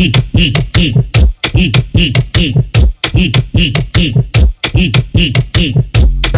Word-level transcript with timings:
Mm-hmm. 0.00 1.00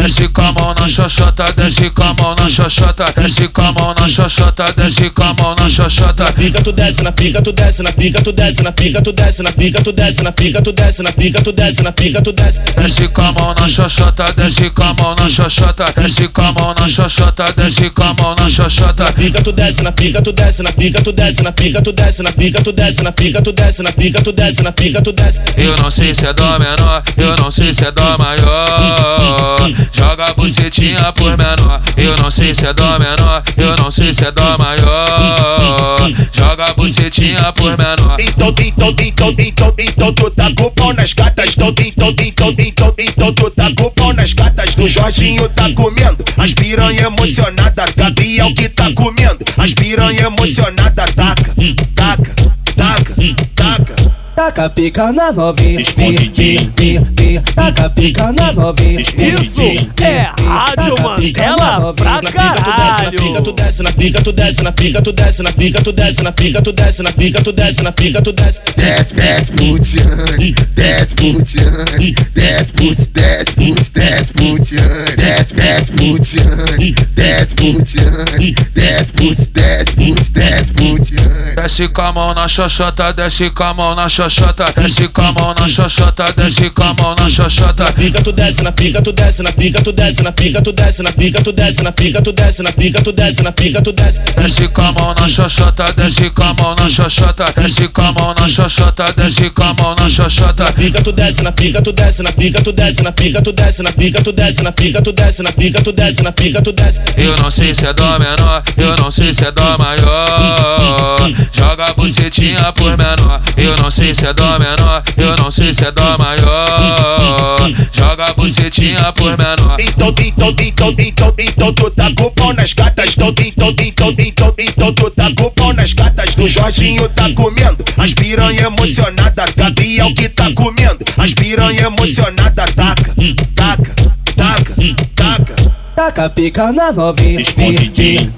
Desce 0.03 0.27
com 0.27 0.41
a 0.41 0.51
mão 0.51 0.75
na 0.77 0.89
xoxota, 0.89 1.45
desce 1.55 1.89
com 1.91 2.03
a 2.03 2.13
mão 2.13 2.35
na 2.37 2.49
xoxota, 2.49 3.05
desce 3.15 3.47
com 3.47 3.61
a 3.61 3.71
mão 3.71 3.95
na 3.97 4.09
xoxota, 4.09 4.73
desce 4.75 5.09
com 5.09 5.23
a 5.23 5.33
mão 5.33 5.55
na 5.57 5.69
xoxota. 5.69 6.33
Pica 6.33 6.61
tu 6.61 6.73
desce, 6.73 7.01
na 7.01 7.11
pica 7.13 7.41
tu 7.41 7.53
desce, 7.53 7.81
na 7.81 7.91
pica 7.93 8.21
tu 8.21 8.33
desce, 8.33 8.61
na 8.61 8.71
pica 8.73 9.01
tu 9.01 9.13
desce, 9.13 9.41
na 9.41 9.53
pica 9.53 9.81
tu 9.81 9.93
desce, 9.93 10.21
na 10.21 10.33
pica 10.33 10.61
tu 10.61 10.73
desce, 10.73 11.03
na 11.03 11.11
pica 11.13 11.41
tu 11.41 11.53
desce, 11.53 11.81
na 11.83 11.91
pica 11.93 12.21
tu 12.21 12.33
desce. 12.33 12.59
Desce 12.75 13.07
com 13.07 13.21
a 13.21 13.31
mão 13.31 13.55
na 13.57 13.69
xoxota, 13.69 14.33
desce 14.33 14.69
com 14.71 14.83
a 14.83 14.93
mão 14.93 15.15
na 15.17 15.29
xoxota, 15.29 15.93
desce 15.95 16.27
com 16.27 16.41
a 16.41 16.51
mão 16.51 16.75
na 16.77 16.89
xoxota, 16.89 17.53
desce 17.55 17.89
com 17.89 18.03
a 18.03 18.13
mão 18.13 18.35
na 18.37 18.49
xoxota. 18.49 19.13
Pica 19.13 19.41
tu 19.41 19.51
desce, 19.53 19.83
na 19.83 19.91
pica 19.93 20.21
tu 20.21 20.33
desce, 20.33 20.63
na 20.63 20.71
pica 20.73 21.01
tu 21.01 21.13
desce, 21.13 21.41
na 21.41 21.51
pica 21.53 21.81
tu 21.81 21.93
desce, 21.93 22.23
na 22.23 22.31
pica 22.33 22.61
tu 22.61 22.73
desce, 22.73 23.03
na 23.03 23.11
pica 23.13 23.41
tu 23.41 23.53
desce, 23.53 23.81
na 23.81 23.91
pica 23.93 24.21
tu 24.21 24.33
desce, 24.33 24.61
na 24.63 24.71
pica 24.73 25.01
tu 25.01 25.13
desce. 25.13 25.39
Eu 25.55 25.77
não 25.77 25.89
sei 25.89 26.13
se 26.13 26.25
é 26.25 26.33
dó 26.33 26.59
menor, 26.59 27.01
eu 27.15 27.37
não 27.37 27.49
sei 27.49 27.73
se 27.73 27.85
é 27.85 27.91
dó 27.91 28.17
maior. 28.17 29.92
Joga 30.23 30.31
a 30.31 30.33
bucetinha 30.35 31.13
por 31.13 31.37
menor. 31.37 31.81
Eu 31.97 32.15
não 32.15 32.31
sei 32.31 32.55
se 32.55 32.65
é 32.65 32.73
dó 32.73 32.97
menor, 32.97 33.43
eu 33.57 33.75
não 33.75 33.91
sei 33.91 34.13
se 34.13 34.23
é 34.23 34.31
dó 34.31 34.57
maior. 34.57 35.97
Joga 36.31 36.65
a 36.67 36.73
bucetinha 36.73 37.51
por 37.51 37.77
menor. 37.77 38.15
Então, 38.19 38.55
então, 38.57 38.95
então, 38.97 39.35
então, 39.37 39.73
então, 39.77 40.13
tu 40.13 40.29
tá 40.31 40.49
com 40.55 40.63
o 40.63 40.71
pau 40.71 40.93
nas 40.93 41.11
gatas. 41.11 41.49
Então, 41.49 41.73
então, 41.77 42.15
então, 42.17 42.55
então, 42.57 42.93
então, 42.97 43.33
tu 43.33 43.49
tá 43.49 43.69
com 43.75 43.89
pau 43.91 44.13
nas 44.13 44.31
gatas. 44.31 44.75
Do 44.75 44.87
Jorginho 44.87 45.49
tá 45.49 45.69
comendo. 45.73 46.23
As 46.37 46.53
piranha 46.53 47.01
emocionada. 47.01 47.85
Gabriel 47.95 48.53
que 48.55 48.69
tá 48.69 48.89
comendo. 48.93 49.43
As 49.57 49.73
piranha 49.73 50.21
emocionada. 50.21 51.03
Taca, 51.13 51.53
taca, 51.95 52.35
taca, 52.77 53.15
taca. 53.55 54.02
Taca 54.35 54.67
pica 54.67 55.11
na 55.13 55.31
novinha, 55.31 55.81
Escondidinho. 55.81 56.65
pi, 56.71 56.99
pi, 56.99 57.39
pi, 57.39 57.53
taca 57.53 57.87
pica 57.89 58.31
na 58.31 58.51
novinha. 58.51 58.99
Isso 59.01 59.61
é 60.01 60.31
Rádio 60.41 60.95
Taca 60.95 61.15
pica 61.15 61.41
na 61.41 61.55
Mandela 61.55 61.93
pra 61.93 62.21
Na 62.21 62.31
pica 62.31 62.61
tu 62.63 62.71
desce, 62.73 63.03
na 63.03 63.11
pica 63.11 63.41
tu 63.43 63.51
desce, 63.53 63.83
na 63.83 63.91
pica 63.91 64.21
tu 64.23 64.31
desce, 64.31 64.63
na 64.63 64.71
pica 64.71 65.01
tu 65.03 65.11
desce, 65.13 65.43
na 65.43 65.51
pica 65.51 65.81
tu 65.81 65.91
desce, 65.91 66.23
na 66.23 66.31
pica 66.31 66.61
tu 66.63 66.71
desce, 66.71 67.03
na 67.03 67.11
pica 67.11 67.41
tu 67.43 67.51
desce, 67.51 67.83
na 67.83 67.91
pica 67.91 68.21
tu 68.23 68.31
desce. 68.33 68.59
Desce, 68.75 69.13
desce, 69.13 69.51
putiane, 69.51 70.55
desce, 70.75 71.15
putiane, 71.15 72.15
desce, 72.33 72.71
put, 72.73 72.97
desce, 73.13 73.53
put, 73.55 73.91
desce, 73.93 74.33
putiane, 74.33 75.15
desce, 75.15 75.53
desce, 75.53 75.91
putiane, 75.91 76.95
desce, 77.15 77.55
putiane, 77.55 78.55
desce, 78.73 79.11
put, 79.13 79.37
desce, 79.53 79.95
put, 79.95 80.31
desce, 80.31 80.73
putiane. 80.73 81.22
Desce 81.63 81.87
com 81.87 82.01
a 82.01 82.11
mão 82.11 82.33
na 82.33 82.45
xoxota, 82.45 83.13
desce 83.13 83.49
com 83.49 83.63
a 83.63 83.73
mão 83.73 83.95
na 83.95 84.09
xoxota, 84.09 84.65
desce 84.75 85.07
com 85.07 85.21
a 85.21 85.31
mão 85.31 85.55
na 85.57 85.69
xoxota, 85.69 86.25
desce 86.35 86.69
com 86.69 86.83
a 86.83 86.93
mão 86.93 87.15
na 87.17 87.29
xoxota. 87.29 87.93
Pica 87.93 88.21
tu 88.21 88.33
desce, 88.33 88.61
na 88.61 88.71
pica 88.73 89.01
tu 89.01 89.13
desce, 89.13 89.41
na 89.41 89.51
pica 89.53 89.81
tu 89.81 89.93
desce, 89.93 90.21
na 90.21 90.31
pica 90.33 90.61
tu 90.61 90.73
desce, 90.73 91.01
na 91.01 91.13
pica 91.13 91.41
tu 91.41 91.53
desce, 91.53 91.81
na 91.81 91.93
pica 91.93 92.21
tu 92.21 92.33
desce, 92.33 92.63
na 92.63 92.71
pica 92.73 93.01
tu 93.01 93.13
desce, 93.13 93.41
na 93.41 93.51
pica 93.53 93.81
tu 93.81 93.93
desce. 93.93 94.19
Desce 94.19 94.67
com 94.67 94.81
a 94.81 94.91
mão 94.91 95.15
na 95.17 95.29
xoxota, 95.29 95.93
desce 95.93 96.29
com 96.31 96.43
a 96.43 96.53
mão 96.53 96.75
na 96.77 96.89
xoxota, 96.89 97.53
desce 97.55 97.87
com 97.87 98.01
a 98.01 98.11
mão 98.11 98.35
na 98.37 98.49
xoxota, 98.49 99.13
desce 99.15 99.49
com 99.49 99.63
a 99.63 99.73
mão 99.73 99.95
na 99.97 100.09
xoxota. 100.09 100.73
Pica 100.73 101.01
tu 101.01 101.11
desce, 101.13 101.43
na 101.43 101.51
pica 101.53 101.81
tu 101.81 101.93
desce, 101.93 102.23
na 102.23 102.31
pica 102.33 102.61
tu 102.61 102.73
desce, 102.73 103.01
na 103.01 103.11
pica 103.13 103.41
tu 103.41 103.53
desce, 103.53 103.81
na 103.83 103.91
pica 103.93 104.21
tu 104.21 104.33
desce, 104.33 104.61
na 104.61 104.71
pica 104.73 105.01
tu 105.01 105.13
desce, 105.13 105.41
na 105.41 105.51
pica 105.53 105.81
tu 105.81 105.93
desce, 105.93 106.23
na 106.23 106.31
pica 106.33 106.61
tu 106.61 106.73
desce. 106.73 106.99
Eu 107.15 107.37
não 107.37 107.49
sei 107.49 107.73
se 107.73 107.85
é 107.85 107.93
dó 107.93 108.19
menor, 108.19 108.61
eu 108.75 108.97
não 108.97 109.09
sei 109.09 109.33
se 109.33 109.45
é 109.45 109.51
dó 109.51 109.77
maior. 109.77 111.52
Joga 111.83 111.91
a 111.91 111.93
bucetinha 111.95 112.73
por 112.73 112.97
menor. 112.97 113.41
Eu 113.57 113.75
não 113.75 113.91
sei 113.91 114.15
se 114.15 114.25
é 114.25 114.33
dó 114.33 114.57
menor, 114.57 115.03
eu 115.17 115.35
não 115.35 115.51
sei 115.51 115.73
se 115.73 115.83
é 115.83 115.91
dó 115.91 116.17
maior. 116.17 117.57
Joga 117.91 118.27
a 118.27 118.33
bucetinha 118.33 119.11
por 119.11 119.37
menor. 119.37 119.75
Então, 119.79 120.15
então, 120.17 120.55
então, 120.57 120.95
então, 120.97 121.33
então, 121.37 121.73
tu 121.73 121.89
tá 121.89 122.09
com 122.15 122.23
o 122.23 122.31
pau 122.31 122.53
nas 122.53 122.71
gatas. 122.71 123.09
Então, 123.09 123.33
então, 123.37 123.75
então, 123.77 124.15
então, 124.17 124.53
então, 124.57 124.93
tu 124.93 125.09
tá 125.09 125.29
com 125.35 125.69
o 125.69 125.73
nas 125.73 125.91
gatas. 125.91 126.35
Do 126.35 126.47
Jorginho 126.47 127.09
tá 127.09 127.29
comendo. 127.33 127.83
As 127.97 128.13
piranha 128.13 128.61
emocionada. 128.61 129.43
Gabriel 129.53 130.13
que 130.15 130.29
tá 130.29 130.49
comendo. 130.53 131.03
As 131.17 131.33
piranha 131.33 131.81
emocionada. 131.81 132.63
Taca, 132.63 133.13
taca, 133.55 133.95
taca, 134.37 134.75
taca. 135.15 135.82
Taca 135.95 136.27
pica 136.27 136.71
na 136.71 136.91
novinha, 136.91 137.41
Escondidinho. 137.41 138.31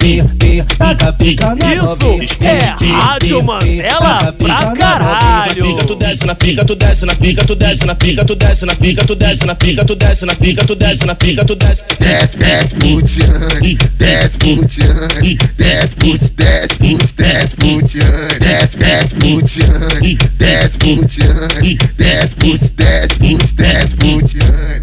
taca 0.78 1.10
pica 1.14 1.54
na 1.54 1.74
Isso 1.74 1.84
novinha. 1.86 2.22
é 2.42 2.72
pi, 2.72 2.84
pi, 2.84 2.92
Rádio 2.92 3.42
Mandela 3.42 4.32
pra 4.38 4.76
caralho. 4.76 5.64
Na 5.64 5.74
pica 5.74 5.84
tu 5.86 5.94
desce, 5.96 6.26
na 6.26 6.34
pica 6.34 6.64
tu 6.66 6.74
desce, 6.76 7.06
na 7.06 7.14
pica 7.14 7.44
tu 7.46 7.54
desce, 7.54 7.86
na 7.86 7.94
pica 7.94 8.24
tu 8.26 8.34
desce, 8.36 8.66
na 8.66 8.74
pica 8.74 9.04
tu 9.06 9.14
desce, 9.14 9.46
na 9.46 9.54
pica 9.54 9.84
tu 9.86 9.94
desce, 9.96 10.26
na 10.26 10.34
pica 10.34 10.64
tu 10.66 10.74
desce, 10.74 11.06
na 11.06 11.14
pica 11.14 11.44
tu 11.46 11.54
desce. 11.56 11.82
Desce, 11.98 12.36
desce, 12.36 12.74
putiane, 12.74 13.78
desce, 13.98 14.38
putiane, 14.38 15.38
desce, 15.56 15.94
put, 15.96 16.20
desce, 16.36 16.76
put, 16.78 17.14
desce, 17.16 17.56
putiane, 17.56 18.38
desce, 18.38 18.76
desce, 18.76 19.14
putiane, 19.14 20.18
desce, 20.38 20.78
putiane, 20.78 21.78
desce, 21.96 22.34
put, 22.36 22.60
desce, 22.76 23.18
put, 23.18 23.54
desce, 23.54 23.96
putiane. 23.96 24.75